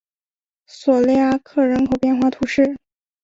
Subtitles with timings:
[0.65, 2.75] 索雷阿克人口变化图示